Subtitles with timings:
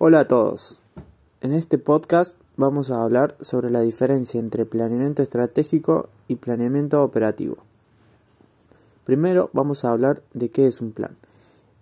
[0.00, 0.78] Hola a todos.
[1.40, 7.56] En este podcast vamos a hablar sobre la diferencia entre planeamiento estratégico y planeamiento operativo.
[9.04, 11.16] Primero vamos a hablar de qué es un plan.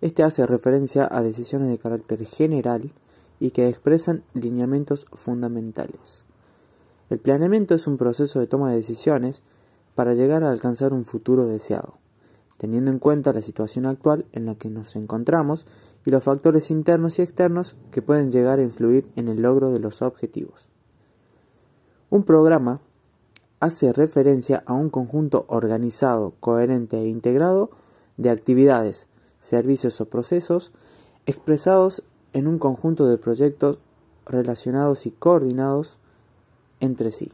[0.01, 2.89] Este hace referencia a decisiones de carácter general
[3.39, 6.25] y que expresan lineamientos fundamentales.
[7.11, 9.43] El planeamiento es un proceso de toma de decisiones
[9.93, 11.99] para llegar a alcanzar un futuro deseado
[12.57, 15.65] teniendo en cuenta la situación actual en la que nos encontramos
[16.05, 19.79] y los factores internos y externos que pueden llegar a influir en el logro de
[19.79, 20.67] los objetivos.
[22.09, 22.79] Un programa
[23.59, 27.69] hace referencia a un conjunto organizado, coherente e integrado
[28.17, 29.07] de actividades,
[29.41, 30.71] servicios o procesos
[31.25, 32.03] expresados
[32.33, 33.79] en un conjunto de proyectos
[34.25, 35.97] relacionados y coordinados
[36.79, 37.31] entre sí.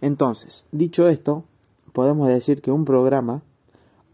[0.00, 1.44] Entonces, dicho esto,
[1.92, 3.42] podemos decir que un programa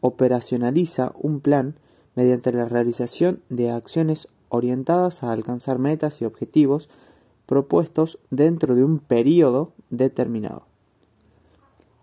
[0.00, 1.74] operacionaliza un plan
[2.14, 6.88] mediante la realización de acciones orientadas a alcanzar metas y objetivos
[7.46, 10.62] propuestos dentro de un periodo determinado.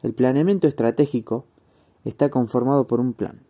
[0.01, 1.45] El planeamiento estratégico
[2.05, 3.41] está conformado por un plan,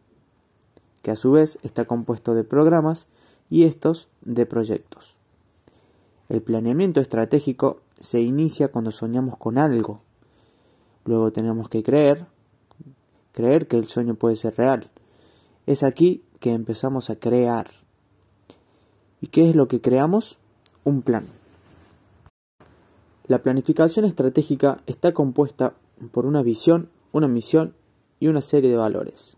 [1.01, 3.07] que a su vez está compuesto de programas
[3.49, 5.15] y estos de proyectos.
[6.29, 10.01] El planeamiento estratégico se inicia cuando soñamos con algo
[11.05, 12.25] Luego tenemos que creer,
[13.33, 14.89] creer que el sueño puede ser real.
[15.65, 17.71] Es aquí que empezamos a crear.
[19.21, 20.37] ¿Y qué es lo que creamos?
[20.83, 21.25] Un plan.
[23.27, 25.73] La planificación estratégica está compuesta
[26.11, 27.73] por una visión, una misión
[28.19, 29.37] y una serie de valores.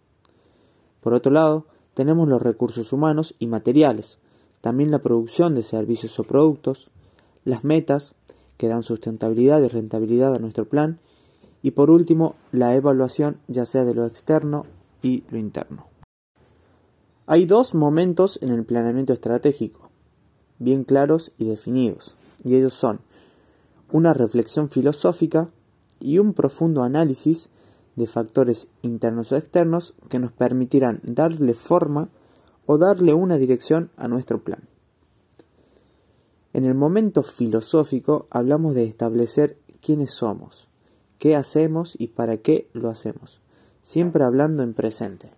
[1.02, 4.18] Por otro lado, tenemos los recursos humanos y materiales,
[4.62, 6.90] también la producción de servicios o productos,
[7.44, 8.16] las metas
[8.58, 11.00] que dan sustentabilidad y rentabilidad a nuestro plan
[11.66, 14.68] y por último, la evaluación ya sea de lo externo
[15.02, 15.88] y lo interno.
[17.26, 19.90] Hay dos momentos en el planeamiento estratégico,
[20.60, 23.00] bien claros y definidos, y ellos son
[23.92, 25.50] una reflexión filosófica
[26.00, 27.50] y un profundo análisis
[27.96, 32.10] de factores internos o externos que nos permitirán darle forma
[32.68, 34.66] o darle una dirección a nuestro plan.
[36.54, 40.70] En el momento filosófico hablamos de establecer quiénes somos,
[41.26, 43.42] qué hacemos y para qué lo hacemos,
[43.82, 45.32] siempre hablando en presente.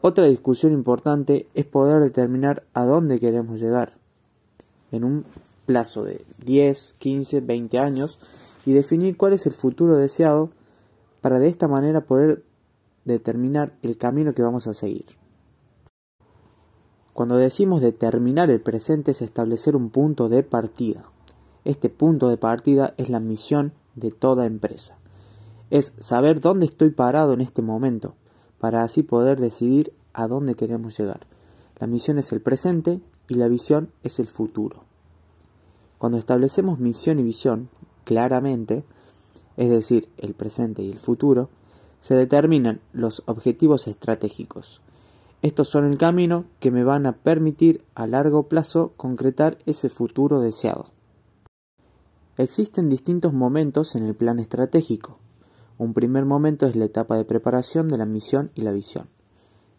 [0.00, 3.94] Otra discusión importante es poder determinar a dónde queremos llegar
[4.92, 5.24] en un
[5.66, 8.20] plazo de 10, 15, 20 años
[8.64, 10.50] y definir cuál es el futuro deseado
[11.20, 12.44] para de esta manera poder
[13.04, 15.06] determinar el camino que vamos a seguir.
[17.12, 21.06] Cuando decimos determinar el presente es establecer un punto de partida.
[21.64, 24.96] Este punto de partida es la misión de toda empresa.
[25.70, 28.14] Es saber dónde estoy parado en este momento,
[28.58, 31.26] para así poder decidir a dónde queremos llegar.
[31.78, 34.84] La misión es el presente y la visión es el futuro.
[35.98, 37.68] Cuando establecemos misión y visión
[38.04, 38.84] claramente,
[39.56, 41.48] es decir, el presente y el futuro,
[42.00, 44.80] se determinan los objetivos estratégicos.
[45.42, 50.40] Estos son el camino que me van a permitir a largo plazo concretar ese futuro
[50.40, 50.86] deseado.
[52.38, 55.18] Existen distintos momentos en el plan estratégico.
[55.78, 59.08] Un primer momento es la etapa de preparación de la misión y la visión.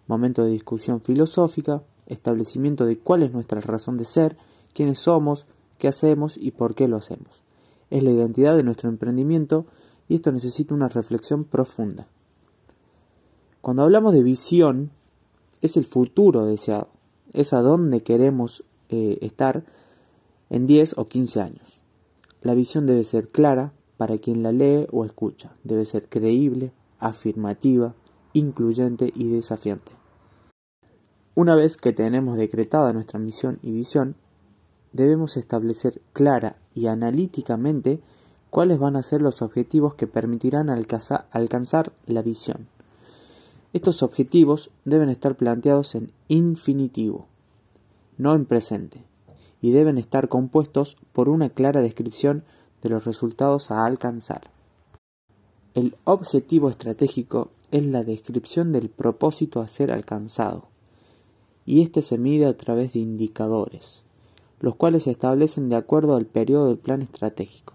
[0.08, 4.38] Momento de discusión filosófica, establecimiento de cuál es nuestra razón de ser,
[4.74, 5.46] quiénes somos,
[5.78, 7.44] qué hacemos y por qué lo hacemos.
[7.92, 9.68] Es la identidad de nuestro emprendimiento
[10.10, 12.08] y esto necesita una reflexión profunda.
[13.62, 14.90] Cuando hablamos de visión,
[15.62, 16.88] es el futuro deseado,
[17.34, 19.64] es a dónde queremos eh, estar
[20.50, 21.87] en 10 o 15 años.
[22.42, 27.96] La visión debe ser clara para quien la lee o escucha, debe ser creíble, afirmativa,
[28.34, 29.92] incluyente y desafiante.
[31.34, 34.16] Una vez que tenemos decretada nuestra misión y visión,
[34.94, 38.00] debemos establecer clara y analíticamente
[38.50, 42.68] cuáles van a ser los objetivos que permitirán alcanzar la visión.
[43.74, 47.28] Estos objetivos deben estar planteados en infinitivo,
[48.18, 49.04] no en presente
[49.62, 52.44] y deben estar compuestos por una clara descripción
[52.82, 54.52] de los resultados a alcanzar.
[55.74, 60.68] El objetivo estratégico es la descripción del propósito a ser alcanzado,
[61.66, 64.04] y este se mide a través de indicadores,
[64.60, 67.74] los cuales se establecen de acuerdo al periodo del plan estratégico.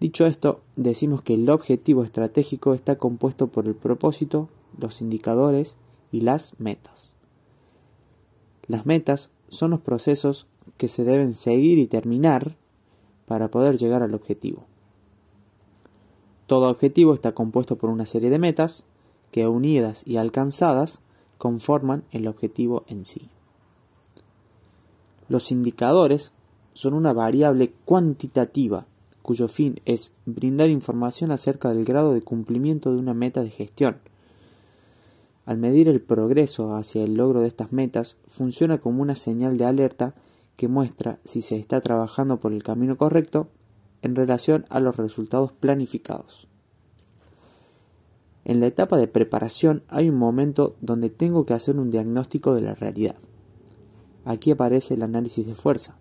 [0.00, 4.48] Dicho esto, decimos que el objetivo estratégico está compuesto por el propósito,
[4.78, 5.76] los indicadores
[6.12, 7.14] y las metas.
[8.68, 10.46] Las metas son los procesos
[10.76, 12.56] que se deben seguir y terminar
[13.26, 14.66] para poder llegar al objetivo.
[16.46, 18.84] Todo objetivo está compuesto por una serie de metas
[19.30, 21.00] que unidas y alcanzadas
[21.36, 23.28] conforman el objetivo en sí.
[25.28, 26.32] Los indicadores
[26.72, 28.86] son una variable cuantitativa
[29.28, 33.98] cuyo fin es brindar información acerca del grado de cumplimiento de una meta de gestión.
[35.44, 39.66] Al medir el progreso hacia el logro de estas metas, funciona como una señal de
[39.66, 40.14] alerta
[40.58, 43.46] que muestra si se está trabajando por el camino correcto
[44.02, 46.48] en relación a los resultados planificados.
[48.44, 52.62] En la etapa de preparación hay un momento donde tengo que hacer un diagnóstico de
[52.62, 53.14] la realidad.
[54.24, 55.96] Aquí aparece el análisis de fuerza,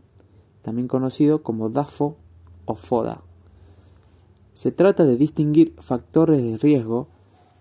[0.63, 2.18] también conocido como DAFO
[2.65, 3.21] o FODA.
[4.56, 7.10] Se trata de distinguir factores de riesgo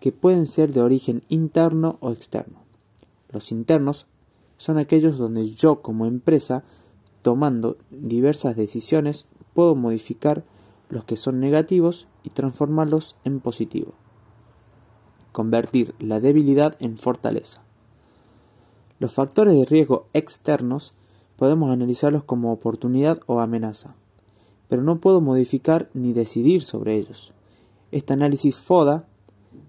[0.01, 2.61] que pueden ser de origen interno o externo.
[3.31, 4.07] Los internos
[4.57, 6.65] son aquellos donde yo como empresa,
[7.27, 10.45] tomando diversas decisiones, puedo modificar
[10.91, 13.95] los que son negativos y transformarlos en positivos
[15.33, 17.63] convertir la debilidad en fortaleza.
[19.01, 20.95] Los factores de riesgo externos
[21.37, 23.97] podemos analizarlos como oportunidad o amenaza,
[24.69, 27.35] pero no puedo modificar ni decidir sobre ellos.
[27.91, 29.05] Este análisis FODA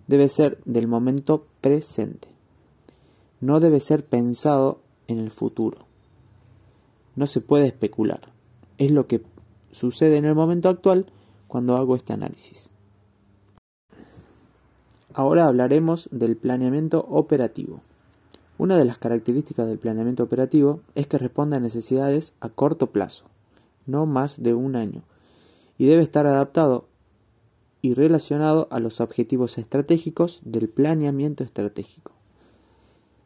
[0.05, 2.27] debe ser del momento presente.
[3.41, 5.86] No debe ser pensado en el futuro.
[7.17, 8.31] No se puede especular.
[8.77, 9.23] Es lo que
[9.71, 11.07] sucede en el momento actual
[11.47, 12.69] cuando hago este análisis.
[15.15, 17.81] Ahora hablaremos del planeamiento operativo.
[18.59, 23.25] Una de las características del planeamiento operativo es que responde a necesidades a corto plazo,
[23.87, 25.01] no más de un año,
[25.79, 26.85] y debe estar adaptado
[27.81, 32.11] y relacionado a los objetivos estratégicos del planeamiento estratégico.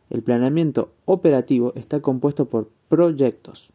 [0.10, 3.72] El planeamiento operativo está compuesto por proyectos,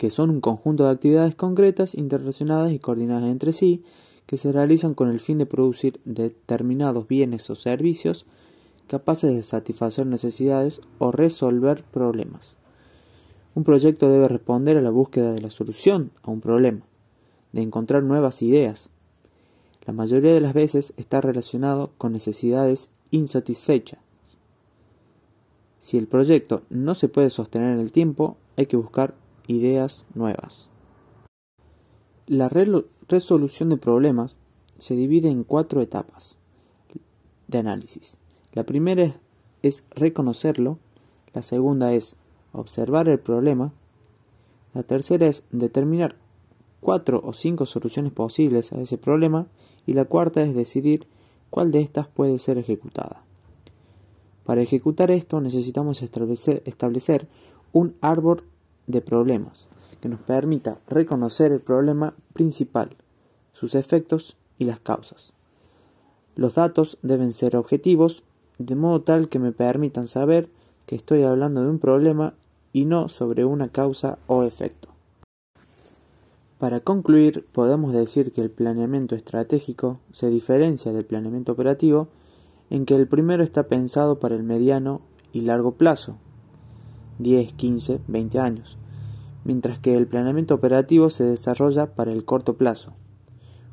[0.00, 3.84] que son un conjunto de actividades concretas, interrelacionadas y coordinadas entre sí,
[4.24, 8.24] que se realizan con el fin de producir determinados bienes o servicios
[8.86, 12.56] capaces de satisfacer necesidades o resolver problemas.
[13.54, 16.80] Un proyecto debe responder a la búsqueda de la solución a un problema,
[17.52, 18.88] de encontrar nuevas ideas.
[19.84, 24.00] La mayoría de las veces está relacionado con necesidades insatisfechas.
[25.78, 29.19] Si el proyecto no se puede sostener en el tiempo, hay que buscar
[29.50, 30.68] ideas nuevas.
[32.26, 34.38] La resolución de problemas
[34.78, 36.36] se divide en cuatro etapas
[37.48, 38.16] de análisis.
[38.52, 39.16] La primera
[39.62, 40.78] es reconocerlo,
[41.34, 42.16] la segunda es
[42.52, 43.72] observar el problema,
[44.72, 46.14] la tercera es determinar
[46.80, 49.48] cuatro o cinco soluciones posibles a ese problema
[49.84, 51.08] y la cuarta es decidir
[51.50, 53.24] cuál de estas puede ser ejecutada.
[54.44, 57.28] Para ejecutar esto necesitamos establecer,
[57.72, 58.44] un árbol
[58.90, 59.68] de problemas
[60.00, 62.96] que nos permita reconocer el problema principal,
[63.52, 65.34] sus efectos y las causas.
[66.36, 68.22] Los datos deben ser objetivos,
[68.58, 70.48] de modo tal que me permitan saber
[70.86, 72.34] que estoy hablando de un problema
[72.72, 74.88] y no sobre una causa o efecto.
[76.58, 82.08] Para concluir, podemos decir que el planeamiento estratégico se diferencia del planeamiento operativo
[82.68, 85.00] en que el primero está pensado para el mediano
[85.32, 86.16] y largo plazo,
[87.18, 88.76] 10, 15, 20 años,
[89.44, 92.92] mientras que el planeamiento operativo se desarrolla para el corto plazo,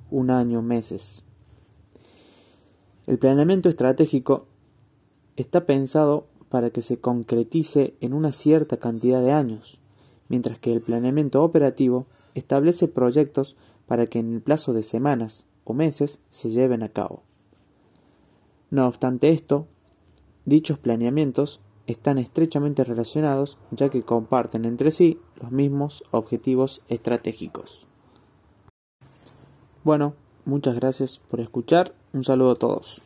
[0.10, 1.26] un año, meses.
[3.06, 4.48] El planeamiento estratégico
[5.36, 9.80] está pensado para que se concretice en una cierta cantidad de años,
[10.30, 15.74] mientras que el planeamiento operativo establece proyectos para que en el plazo de semanas o
[15.74, 17.24] meses se lleven a cabo.
[18.70, 19.68] No obstante esto,
[20.46, 27.86] dichos planeamientos están estrechamente relacionados ya que comparten entre sí los mismos objetivos estratégicos.
[29.84, 30.14] Bueno,
[30.46, 31.94] muchas gracias por escuchar.
[32.14, 33.02] Un saludo a todos.